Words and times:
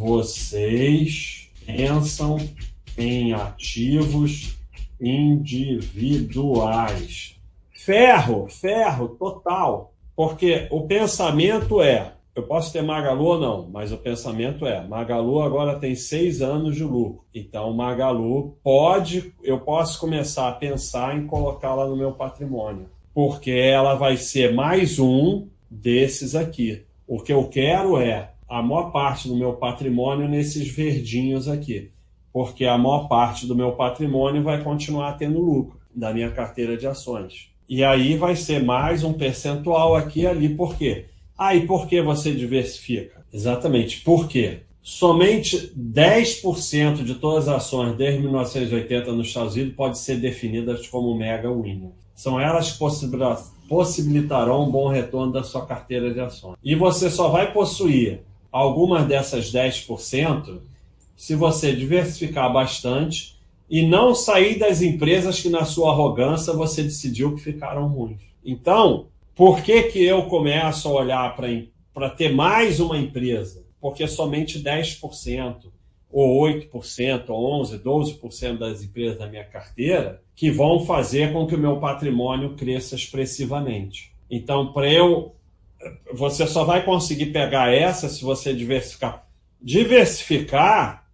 vocês 0.00 1.50
pensam 1.66 2.38
em 2.96 3.34
ativos 3.34 4.56
individuais? 4.98 7.36
Ferro, 7.70 8.48
ferro, 8.48 9.10
total. 9.10 9.92
Porque 10.16 10.66
o 10.70 10.86
pensamento 10.86 11.82
é: 11.82 12.14
eu 12.34 12.44
posso 12.44 12.72
ter 12.72 12.80
Magalu 12.80 13.24
ou 13.26 13.38
não, 13.38 13.68
mas 13.70 13.92
o 13.92 13.98
pensamento 13.98 14.64
é: 14.64 14.82
Magalu 14.86 15.42
agora 15.42 15.78
tem 15.78 15.94
seis 15.94 16.40
anos 16.40 16.76
de 16.76 16.84
lucro. 16.84 17.26
Então, 17.34 17.70
Magalu 17.74 18.56
pode, 18.64 19.34
eu 19.42 19.60
posso 19.60 20.00
começar 20.00 20.48
a 20.48 20.52
pensar 20.52 21.14
em 21.14 21.26
colocá-la 21.26 21.86
no 21.86 21.94
meu 21.94 22.12
patrimônio, 22.12 22.88
porque 23.12 23.50
ela 23.50 23.96
vai 23.96 24.16
ser 24.16 24.54
mais 24.54 24.98
um 24.98 25.46
desses 25.70 26.34
aqui. 26.34 26.86
O 27.06 27.20
que 27.20 27.34
eu 27.34 27.48
quero 27.48 27.98
é 27.98 28.29
a 28.50 28.60
maior 28.60 28.90
parte 28.90 29.28
do 29.28 29.36
meu 29.36 29.52
patrimônio 29.52 30.28
nesses 30.28 30.68
verdinhos 30.68 31.46
aqui, 31.46 31.92
porque 32.32 32.64
a 32.64 32.76
maior 32.76 33.06
parte 33.06 33.46
do 33.46 33.54
meu 33.54 33.72
patrimônio 33.72 34.42
vai 34.42 34.60
continuar 34.62 35.12
tendo 35.12 35.40
lucro 35.40 35.78
da 35.94 36.12
minha 36.12 36.32
carteira 36.32 36.76
de 36.76 36.84
ações. 36.84 37.48
E 37.68 37.84
aí 37.84 38.16
vai 38.16 38.34
ser 38.34 38.60
mais 38.60 39.04
um 39.04 39.12
percentual 39.12 39.94
aqui 39.94 40.22
e 40.22 40.26
ali, 40.26 40.48
por 40.48 40.76
quê? 40.76 41.06
Ah, 41.38 41.52
por 41.64 41.86
que 41.86 42.02
você 42.02 42.32
diversifica? 42.32 43.24
Exatamente, 43.32 44.00
por 44.00 44.26
quê? 44.26 44.62
Somente 44.82 45.72
10% 45.78 47.04
de 47.04 47.14
todas 47.14 47.46
as 47.46 47.56
ações 47.56 47.96
desde 47.96 48.20
1980 48.20 49.12
nos 49.12 49.28
Estados 49.28 49.54
Unidos 49.54 49.76
pode 49.76 49.98
ser 49.98 50.16
definidas 50.16 50.88
como 50.88 51.14
mega 51.14 51.48
winner. 51.48 51.90
São 52.16 52.40
elas 52.40 52.72
que 52.72 52.78
possibilitarão 53.68 54.66
um 54.66 54.70
bom 54.70 54.88
retorno 54.88 55.32
da 55.32 55.44
sua 55.44 55.64
carteira 55.64 56.12
de 56.12 56.18
ações. 56.18 56.56
E 56.64 56.74
você 56.74 57.08
só 57.08 57.28
vai 57.28 57.52
possuir 57.52 58.22
algumas 58.50 59.06
dessas 59.06 59.52
10% 59.52 60.60
se 61.16 61.34
você 61.34 61.74
diversificar 61.74 62.50
bastante 62.52 63.38
e 63.68 63.86
não 63.86 64.14
sair 64.14 64.58
das 64.58 64.80
empresas 64.80 65.40
que, 65.40 65.50
na 65.50 65.64
sua 65.64 65.92
arrogância, 65.92 66.52
você 66.52 66.82
decidiu 66.82 67.34
que 67.34 67.42
ficaram 67.42 67.86
ruins. 67.88 68.22
Então, 68.44 69.06
por 69.34 69.62
que, 69.62 69.84
que 69.84 70.02
eu 70.02 70.22
começo 70.24 70.88
a 70.88 70.92
olhar 70.92 71.36
para 71.92 72.10
ter 72.10 72.34
mais 72.34 72.80
uma 72.80 72.98
empresa? 72.98 73.62
Porque 73.80 74.08
somente 74.08 74.62
10%, 74.62 75.66
ou 76.10 76.42
8%, 76.42 77.24
ou 77.28 77.62
11%, 77.62 77.82
12% 77.82 78.58
das 78.58 78.82
empresas 78.82 79.18
da 79.18 79.26
minha 79.26 79.44
carteira 79.44 80.22
que 80.34 80.50
vão 80.50 80.84
fazer 80.84 81.32
com 81.32 81.46
que 81.46 81.54
o 81.54 81.58
meu 81.58 81.76
patrimônio 81.78 82.56
cresça 82.56 82.94
expressivamente. 82.94 84.12
Então, 84.30 84.72
para 84.72 84.90
eu. 84.90 85.34
Você 86.12 86.46
só 86.46 86.64
vai 86.64 86.84
conseguir 86.84 87.26
pegar 87.26 87.72
essa 87.72 88.08
se 88.08 88.22
você 88.22 88.54
diversificar. 88.54 89.26
Diversificar 89.60 91.06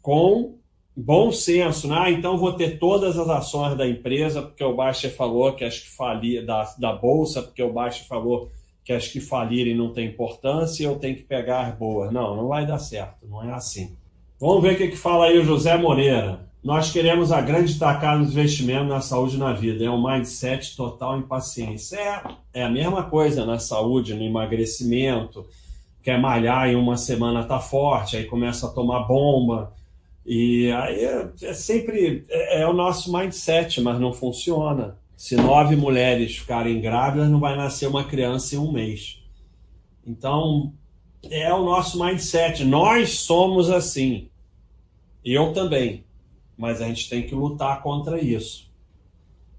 com 0.00 0.58
bom 0.96 1.32
senso, 1.32 1.88
né? 1.88 1.96
Ah, 1.98 2.10
então 2.10 2.36
vou 2.36 2.52
ter 2.52 2.78
todas 2.78 3.18
as 3.18 3.28
ações 3.28 3.76
da 3.76 3.86
empresa, 3.86 4.42
porque 4.42 4.62
o 4.62 4.74
Baixa 4.74 5.10
falou 5.10 5.52
que 5.54 5.64
as 5.64 5.78
que 5.78 5.88
falir, 5.88 6.44
da, 6.44 6.64
da 6.78 6.92
Bolsa, 6.92 7.42
porque 7.42 7.62
o 7.62 7.72
Baixa 7.72 8.04
falou 8.04 8.50
que 8.84 8.92
as 8.92 9.08
que 9.08 9.20
falirem 9.20 9.76
não 9.76 9.92
tem 9.92 10.08
importância 10.08 10.84
eu 10.84 10.96
tenho 10.96 11.16
que 11.16 11.22
pegar 11.22 11.66
as 11.66 11.74
boas. 11.74 12.12
Não, 12.12 12.36
não 12.36 12.48
vai 12.48 12.66
dar 12.66 12.78
certo, 12.78 13.26
não 13.28 13.42
é 13.42 13.52
assim. 13.52 13.96
Vamos 14.38 14.62
ver 14.62 14.74
o 14.74 14.76
que, 14.76 14.88
que 14.88 14.96
fala 14.96 15.26
aí 15.26 15.38
o 15.38 15.44
José 15.44 15.76
Moreira. 15.76 16.51
Nós 16.62 16.92
queremos 16.92 17.32
a 17.32 17.40
grande 17.40 17.78
tacada 17.78 18.18
nos 18.18 18.30
investimentos 18.30 18.88
na 18.88 19.00
saúde 19.00 19.36
e 19.36 19.38
na 19.38 19.52
vida. 19.52 19.84
É 19.84 19.90
um 19.90 20.02
mindset 20.02 20.76
total 20.76 21.18
em 21.18 21.22
paciência. 21.22 21.96
É, 21.96 22.60
é 22.60 22.62
a 22.64 22.70
mesma 22.70 23.02
coisa 23.02 23.44
na 23.44 23.58
saúde, 23.58 24.14
no 24.14 24.22
emagrecimento. 24.22 25.44
Quer 26.02 26.20
malhar 26.20 26.68
em 26.68 26.76
uma 26.76 26.96
semana 26.96 27.44
tá 27.44 27.58
forte, 27.58 28.16
aí 28.16 28.24
começa 28.24 28.66
a 28.66 28.70
tomar 28.70 29.00
bomba 29.00 29.72
e 30.24 30.70
aí 30.70 31.04
é, 31.04 31.30
é 31.42 31.54
sempre 31.54 32.24
é, 32.28 32.62
é, 32.62 32.66
o 32.66 32.72
nosso 32.72 33.12
mindset, 33.12 33.80
mas 33.80 33.98
não 34.00 34.12
funciona. 34.12 34.96
Se 35.16 35.36
nove 35.36 35.76
mulheres 35.76 36.36
ficarem 36.36 36.80
grávidas, 36.80 37.28
não 37.28 37.40
vai 37.40 37.56
nascer 37.56 37.86
uma 37.88 38.04
criança 38.04 38.54
em 38.54 38.58
um 38.58 38.72
mês. 38.72 39.20
Então, 40.06 40.72
é 41.30 41.52
o 41.52 41.64
nosso 41.64 42.02
mindset. 42.02 42.64
Nós 42.64 43.18
somos 43.20 43.70
assim. 43.70 44.28
Eu 45.24 45.52
também. 45.52 46.04
Mas 46.62 46.80
a 46.80 46.86
gente 46.86 47.10
tem 47.10 47.24
que 47.24 47.34
lutar 47.34 47.82
contra 47.82 48.22
isso. 48.22 48.70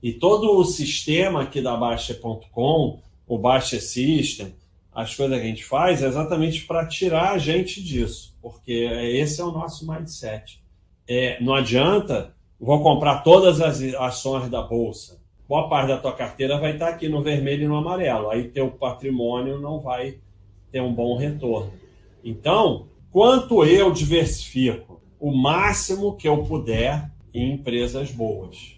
E 0.00 0.12
todo 0.12 0.56
o 0.56 0.64
sistema 0.64 1.42
aqui 1.42 1.60
da 1.60 1.76
Baixa.com, 1.76 3.00
o 3.26 3.38
Baixa 3.38 3.80
System, 3.80 4.54
as 4.94 5.12
coisas 5.12 5.36
que 5.36 5.44
a 5.44 5.48
gente 5.48 5.64
faz 5.64 6.00
é 6.00 6.06
exatamente 6.06 6.64
para 6.64 6.86
tirar 6.86 7.32
a 7.32 7.38
gente 7.38 7.82
disso, 7.82 8.36
porque 8.40 8.72
esse 8.72 9.40
é 9.40 9.44
o 9.44 9.50
nosso 9.50 9.84
mindset. 9.84 10.62
É, 11.08 11.42
não 11.42 11.54
adianta, 11.54 12.36
vou 12.60 12.80
comprar 12.80 13.24
todas 13.24 13.60
as 13.60 13.82
ações 13.94 14.48
da 14.48 14.62
bolsa. 14.62 15.20
Boa 15.48 15.68
parte 15.68 15.88
da 15.88 15.98
tua 15.98 16.12
carteira 16.12 16.56
vai 16.60 16.74
estar 16.74 16.90
aqui 16.90 17.08
no 17.08 17.20
vermelho 17.20 17.64
e 17.64 17.66
no 17.66 17.78
amarelo. 17.78 18.30
Aí 18.30 18.44
teu 18.44 18.70
patrimônio 18.70 19.58
não 19.58 19.80
vai 19.80 20.20
ter 20.70 20.80
um 20.80 20.94
bom 20.94 21.16
retorno. 21.16 21.72
Então, 22.22 22.86
quanto 23.10 23.64
eu 23.64 23.90
diversifico? 23.90 25.01
O 25.22 25.30
máximo 25.30 26.16
que 26.16 26.26
eu 26.26 26.42
puder 26.42 27.08
em 27.32 27.52
empresas 27.52 28.10
boas. 28.10 28.76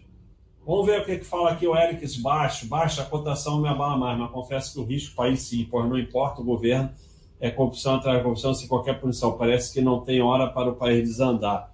Vamos 0.67 0.85
ver 0.85 1.01
o 1.01 1.05
que, 1.07 1.17
que 1.17 1.25
fala 1.25 1.53
aqui 1.53 1.67
o 1.67 1.75
Eric 1.75 2.07
baixo. 2.21 2.67
Baixa 2.67 3.01
a 3.01 3.07
cotação 3.07 3.63
me 3.63 3.67
abala 3.67 3.97
mais, 3.97 4.19
mas 4.19 4.31
confesso 4.31 4.75
que 4.75 4.79
o 4.79 4.85
risco 4.85 5.17
país 5.17 5.41
sim, 5.41 5.67
pois 5.71 5.89
não 5.89 5.99
importa 5.99 6.43
o 6.43 6.45
governo, 6.45 6.91
é 7.41 7.51
corrupção 7.51 7.95
atrás 7.95 8.19
de 8.19 8.25
corrupção 8.25 8.53
sem 8.53 8.69
qualquer 8.69 9.01
punição. 9.01 9.39
Parece 9.39 9.73
que 9.73 9.81
não 9.81 10.01
tem 10.01 10.21
hora 10.21 10.47
para 10.47 10.69
o 10.69 10.77
país 10.77 11.09
desandar. 11.09 11.73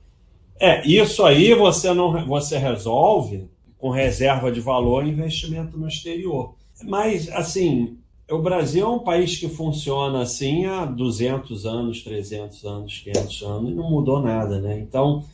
É, 0.60 0.86
isso 0.86 1.24
aí 1.24 1.52
você 1.52 1.92
não 1.92 2.24
você 2.24 2.56
resolve 2.56 3.50
com 3.76 3.90
reserva 3.90 4.52
de 4.52 4.60
valor 4.60 5.04
e 5.04 5.10
investimento 5.10 5.76
no 5.76 5.88
exterior. 5.88 6.54
Mas, 6.84 7.28
assim, 7.30 7.98
o 8.30 8.40
Brasil 8.40 8.86
é 8.86 8.88
um 8.88 8.98
país 8.98 9.36
que 9.36 9.48
funciona 9.48 10.22
assim 10.22 10.66
há 10.66 10.84
200 10.84 11.66
anos, 11.66 12.02
300 12.02 12.64
anos, 12.64 12.98
500 13.04 13.42
anos 13.42 13.70
e 13.70 13.74
não 13.74 13.90
mudou 13.90 14.20
nada, 14.22 14.60
né? 14.60 14.78
Então, 14.78 15.24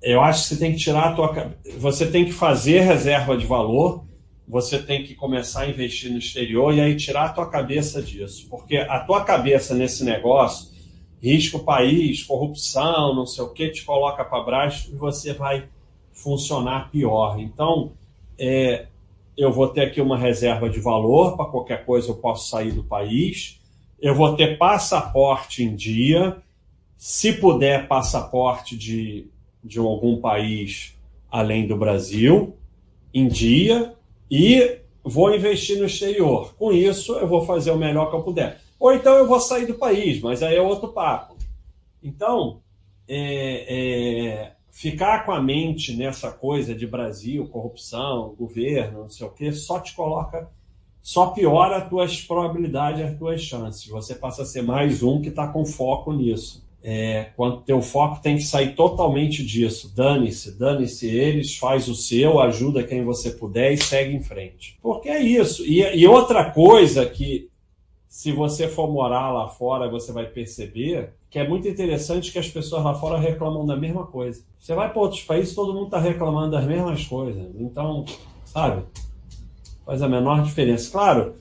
eu 0.00 0.20
acho 0.20 0.42
que 0.42 0.48
você 0.48 0.56
tem 0.56 0.72
que 0.72 0.78
tirar 0.78 1.10
a 1.10 1.12
tua 1.12 1.52
você 1.78 2.06
tem 2.06 2.24
que 2.24 2.32
fazer 2.32 2.80
reserva 2.80 3.36
de 3.36 3.46
valor, 3.46 4.04
você 4.46 4.78
tem 4.78 5.04
que 5.04 5.14
começar 5.14 5.62
a 5.62 5.68
investir 5.68 6.10
no 6.10 6.18
exterior 6.18 6.74
e 6.74 6.80
aí 6.80 6.96
tirar 6.96 7.26
a 7.26 7.28
tua 7.28 7.48
cabeça 7.48 8.02
disso, 8.02 8.46
porque 8.50 8.76
a 8.76 9.00
tua 9.00 9.24
cabeça 9.24 9.74
nesse 9.74 10.04
negócio, 10.04 10.70
risco 11.22 11.60
país, 11.60 12.22
corrupção, 12.22 13.14
não 13.14 13.26
sei 13.26 13.44
o 13.44 13.48
que, 13.48 13.70
te 13.70 13.84
coloca 13.84 14.24
para 14.24 14.42
baixo 14.42 14.90
e 14.92 14.96
você 14.96 15.32
vai 15.32 15.68
funcionar 16.12 16.90
pior. 16.90 17.38
Então, 17.38 17.92
é, 18.38 18.86
eu 19.36 19.52
vou 19.52 19.68
ter 19.68 19.82
aqui 19.82 20.00
uma 20.00 20.18
reserva 20.18 20.68
de 20.68 20.80
valor 20.80 21.36
para 21.36 21.46
qualquer 21.46 21.84
coisa 21.84 22.10
eu 22.10 22.16
posso 22.16 22.48
sair 22.48 22.72
do 22.72 22.84
país. 22.84 23.60
Eu 24.00 24.14
vou 24.14 24.36
ter 24.36 24.58
passaporte 24.58 25.62
em 25.62 25.74
dia, 25.74 26.36
se 26.96 27.32
puder 27.32 27.88
passaporte 27.88 28.76
de 28.76 29.30
de 29.62 29.78
algum 29.78 30.20
país 30.20 30.98
além 31.30 31.66
do 31.66 31.76
Brasil 31.76 32.56
em 33.14 33.28
dia 33.28 33.94
e 34.30 34.78
vou 35.04 35.34
investir 35.34 35.78
no 35.78 35.86
exterior. 35.86 36.54
Com 36.54 36.72
isso, 36.72 37.14
eu 37.14 37.26
vou 37.26 37.44
fazer 37.44 37.70
o 37.70 37.78
melhor 37.78 38.10
que 38.10 38.16
eu 38.16 38.22
puder. 38.22 38.60
Ou 38.78 38.92
então 38.92 39.14
eu 39.16 39.26
vou 39.26 39.40
sair 39.40 39.66
do 39.66 39.74
país, 39.74 40.20
mas 40.20 40.42
aí 40.42 40.56
é 40.56 40.60
outro 40.60 40.88
papo. 40.88 41.36
Então, 42.02 42.60
é, 43.06 43.66
é, 43.68 44.52
ficar 44.72 45.26
com 45.26 45.32
a 45.32 45.40
mente 45.40 45.94
nessa 45.94 46.32
coisa 46.32 46.74
de 46.74 46.86
Brasil, 46.86 47.46
corrupção, 47.46 48.34
governo, 48.36 49.02
não 49.02 49.08
sei 49.10 49.26
o 49.26 49.30
quê, 49.30 49.52
só 49.52 49.78
te 49.78 49.94
coloca, 49.94 50.48
só 51.02 51.26
piora 51.26 51.76
as 51.76 51.88
tuas 51.88 52.20
probabilidades, 52.22 53.04
as 53.04 53.18
tuas 53.18 53.42
chances. 53.42 53.86
Você 53.86 54.14
passa 54.14 54.42
a 54.42 54.46
ser 54.46 54.62
mais 54.62 55.02
um 55.02 55.20
que 55.20 55.28
está 55.28 55.46
com 55.46 55.64
foco 55.66 56.12
nisso. 56.12 56.66
É, 56.84 57.28
quando 57.36 57.60
teu 57.60 57.80
foco 57.80 58.20
tem 58.20 58.36
que 58.36 58.42
sair 58.42 58.74
totalmente 58.74 59.44
disso. 59.44 59.92
Dane-se, 59.94 60.58
dane-se 60.58 61.06
eles, 61.06 61.56
faz 61.56 61.86
o 61.86 61.94
seu, 61.94 62.40
ajuda 62.40 62.82
quem 62.82 63.04
você 63.04 63.30
puder 63.30 63.72
e 63.72 63.76
segue 63.76 64.16
em 64.16 64.22
frente. 64.22 64.78
Porque 64.82 65.08
é 65.08 65.20
isso. 65.20 65.64
E, 65.64 65.80
e 65.80 66.06
outra 66.08 66.50
coisa 66.50 67.04
que, 67.06 67.48
se 68.12 68.30
você 68.30 68.68
for 68.68 68.92
morar 68.92 69.32
lá 69.32 69.48
fora, 69.48 69.88
você 69.88 70.12
vai 70.12 70.26
perceber 70.26 71.14
que 71.30 71.38
é 71.38 71.48
muito 71.48 71.66
interessante 71.66 72.30
que 72.30 72.38
as 72.38 72.46
pessoas 72.46 72.84
lá 72.84 72.94
fora 72.94 73.18
reclamam 73.18 73.64
da 73.64 73.74
mesma 73.74 74.04
coisa. 74.04 74.44
Você 74.58 74.74
vai 74.74 74.92
para 74.92 75.00
outros 75.00 75.22
países, 75.22 75.54
todo 75.54 75.72
mundo 75.72 75.86
está 75.86 75.98
reclamando 75.98 76.50
das 76.50 76.66
mesmas 76.66 77.06
coisas. 77.06 77.42
Então, 77.58 78.04
sabe, 78.44 78.82
faz 79.86 80.02
a 80.02 80.08
menor 80.10 80.42
diferença. 80.42 80.92
Claro, 80.92 81.36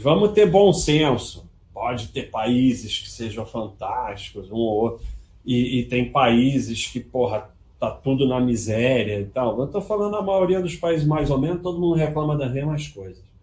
vamos 0.00 0.30
ter 0.30 0.48
bom 0.48 0.72
senso 0.72 1.48
pode 1.72 2.06
ter 2.10 2.30
países 2.30 2.96
que 2.96 3.10
sejam 3.10 3.44
fantásticos, 3.44 4.52
um 4.52 4.54
ou 4.54 4.82
outro, 4.82 5.04
e, 5.44 5.80
e 5.80 5.84
tem 5.86 6.12
países 6.12 6.86
que, 6.86 7.00
porra, 7.00 7.50
tá 7.80 7.90
tudo 7.90 8.28
na 8.28 8.38
miséria 8.38 9.18
e 9.18 9.24
tal. 9.24 9.58
Eu 9.58 9.64
estou 9.64 9.80
falando 9.80 10.14
a 10.14 10.22
maioria 10.22 10.60
dos 10.60 10.76
países 10.76 11.04
mais 11.04 11.28
ou 11.28 11.40
menos, 11.40 11.60
todo 11.60 11.80
mundo 11.80 11.96
reclama 11.96 12.38
das 12.38 12.52
mesmas 12.52 12.86
coisas. 12.86 13.33